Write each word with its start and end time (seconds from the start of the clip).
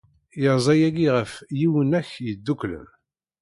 Yerza 0.41 0.73
yagi 0.81 1.07
ɣef 1.17 1.31
Yiwunak 1.59 2.09
Yeddukklen. 2.25 2.87